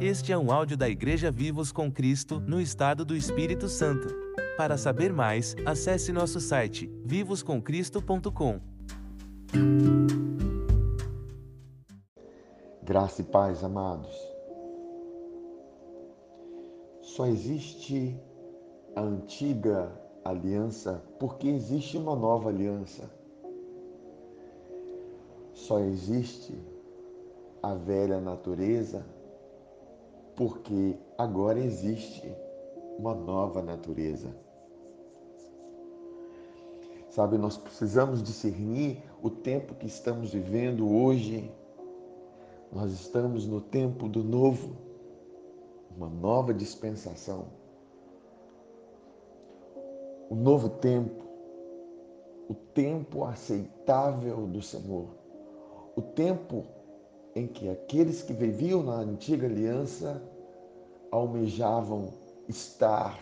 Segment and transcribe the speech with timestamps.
[0.00, 4.08] Este é um áudio da Igreja Vivos com Cristo, no estado do Espírito Santo.
[4.56, 8.60] Para saber mais, acesse nosso site vivoscomcristo.com.
[12.82, 14.10] Graça e paz, amados.
[17.02, 18.18] Só existe
[18.96, 19.92] a antiga
[20.24, 23.10] aliança porque existe uma nova aliança.
[25.52, 26.54] Só existe
[27.62, 29.04] a velha natureza
[30.36, 32.32] porque agora existe
[32.98, 34.34] uma nova natureza.
[37.10, 41.50] Sabe, nós precisamos discernir o tempo que estamos vivendo hoje.
[42.72, 44.76] Nós estamos no tempo do novo,
[45.96, 47.46] uma nova dispensação.
[50.30, 51.24] O novo tempo,
[52.48, 55.08] o tempo aceitável do Senhor,
[55.96, 56.64] o tempo
[57.34, 60.22] em que aqueles que viviam na antiga aliança
[61.10, 62.12] almejavam
[62.48, 63.18] estar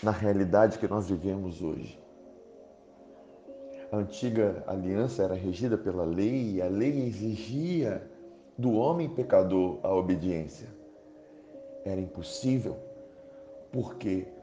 [0.00, 2.00] na realidade que nós vivemos hoje.
[3.90, 8.08] A antiga aliança era regida pela lei e a lei exigia
[8.56, 10.68] do homem pecador a obediência.
[11.84, 12.76] Era impossível,
[13.72, 14.35] porque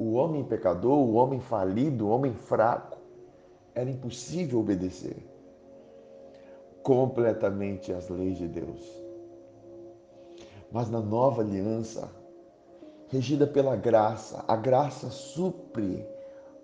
[0.00, 2.96] o homem pecador, o homem falido, o homem fraco,
[3.74, 5.28] era impossível obedecer
[6.82, 8.80] completamente às leis de Deus.
[10.72, 12.10] Mas na nova aliança,
[13.08, 16.02] regida pela graça, a graça supre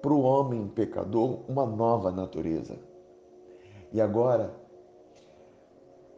[0.00, 2.76] para o homem pecador uma nova natureza.
[3.92, 4.54] E agora,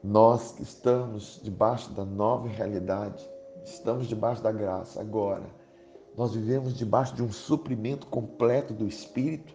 [0.05, 3.27] nós que estamos debaixo da nova realidade,
[3.65, 5.45] estamos debaixo da graça agora,
[6.17, 9.55] nós vivemos debaixo de um suprimento completo do Espírito,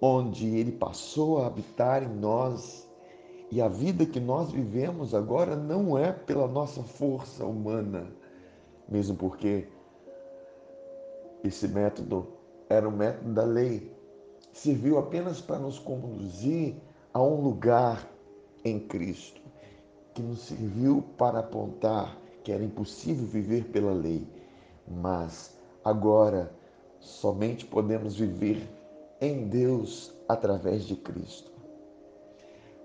[0.00, 2.88] onde ele passou a habitar em nós.
[3.50, 8.06] E a vida que nós vivemos agora não é pela nossa força humana,
[8.88, 9.68] mesmo porque
[11.44, 12.26] esse método
[12.68, 13.94] era o método da lei,
[14.52, 16.74] serviu apenas para nos conduzir
[17.12, 18.10] a um lugar
[18.64, 19.40] em Cristo,
[20.14, 24.26] que nos serviu para apontar que era impossível viver pela lei,
[24.86, 26.52] mas agora
[27.00, 28.68] somente podemos viver
[29.20, 31.50] em Deus através de Cristo.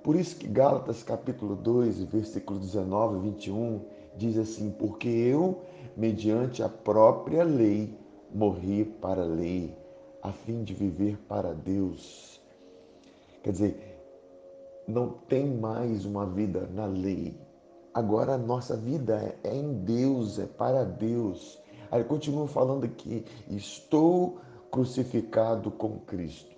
[0.04, 3.82] Por isso que Gálatas capítulo 2, versículo 19 e 21
[4.16, 5.62] diz assim: Porque eu,
[5.96, 7.98] mediante a própria lei,
[8.34, 9.76] morri para a lei,
[10.22, 12.40] a fim de viver para Deus.
[13.44, 13.90] Quer dizer,
[14.88, 17.40] não tem mais uma vida na lei.
[17.94, 21.62] Agora a nossa vida é em Deus, é para Deus.
[21.92, 24.40] Aí continua falando aqui: estou
[24.72, 26.56] crucificado com Cristo.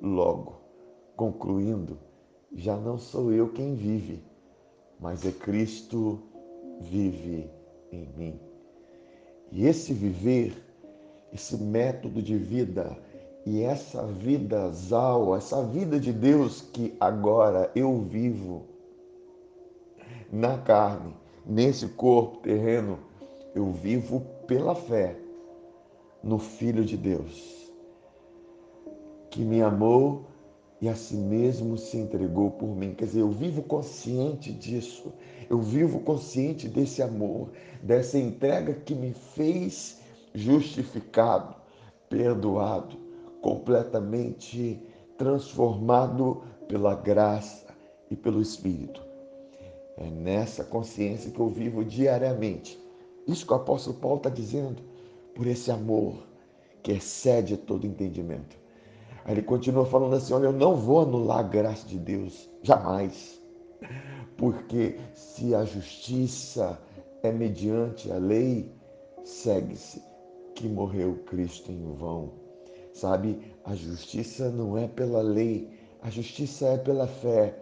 [0.00, 0.60] Logo,
[1.16, 1.98] concluindo,
[2.54, 4.22] já não sou eu quem vive,
[4.98, 6.20] mas é Cristo
[6.80, 7.50] vive
[7.92, 8.40] em mim.
[9.50, 10.54] E esse viver,
[11.32, 12.96] esse método de vida
[13.44, 18.66] e essa vida zal, essa vida de Deus que agora eu vivo
[20.32, 22.98] na carne, nesse corpo terreno,
[23.54, 25.16] eu vivo pela fé
[26.22, 27.72] no Filho de Deus,
[29.30, 30.26] que me amou
[30.80, 32.92] e a si mesmo se entregou por mim.
[32.94, 35.12] Quer dizer, eu vivo consciente disso,
[35.48, 37.50] eu vivo consciente desse amor,
[37.82, 40.00] dessa entrega que me fez
[40.34, 41.54] justificado,
[42.08, 42.96] perdoado,
[43.40, 44.82] completamente
[45.16, 47.66] transformado pela graça
[48.10, 49.00] e pelo Espírito.
[49.96, 52.81] É nessa consciência que eu vivo diariamente.
[53.26, 54.82] Isso que o apóstolo Paulo está dizendo,
[55.34, 56.26] por esse amor
[56.82, 58.56] que excede todo entendimento.
[59.24, 63.40] Aí ele continua falando assim: olha, eu não vou anular a graça de Deus, jamais.
[64.36, 66.78] Porque se a justiça
[67.22, 68.72] é mediante a lei,
[69.24, 70.02] segue-se
[70.54, 72.32] que morreu Cristo em vão.
[72.92, 75.70] Sabe, a justiça não é pela lei,
[76.02, 77.56] a justiça é pela fé.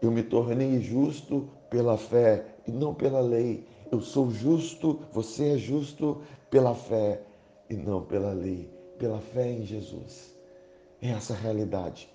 [0.00, 3.66] Eu me tornei justo pela fé e não pela lei.
[3.92, 7.22] Eu sou justo, você é justo pela fé
[7.70, 8.68] e não pela lei,
[8.98, 10.32] pela fé em Jesus
[11.10, 12.08] essa realidade,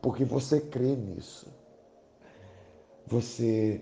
[0.00, 1.52] porque você crê nisso.
[3.06, 3.80] Você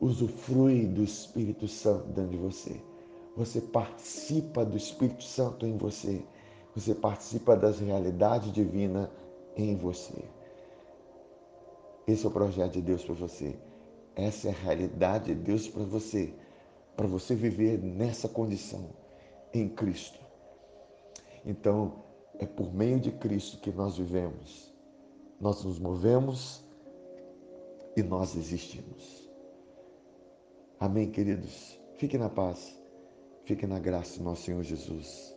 [0.00, 2.80] usufrui do Espírito Santo dentro de você.
[3.36, 6.22] Você participa do Espírito Santo em você.
[6.74, 9.08] Você participa das realidades divinas
[9.56, 10.24] em você.
[12.06, 13.56] Esse é o projeto de Deus para você.
[14.14, 16.34] Essa é a realidade de Deus para você.
[16.96, 18.90] Para você viver nessa condição
[19.52, 20.18] em Cristo.
[21.44, 22.02] Então,
[22.38, 24.74] É por meio de Cristo que nós vivemos,
[25.40, 26.64] nós nos movemos
[27.96, 29.30] e nós existimos.
[30.80, 31.78] Amém, queridos?
[31.98, 32.76] Fiquem na paz,
[33.44, 35.36] fiquem na graça do nosso Senhor Jesus.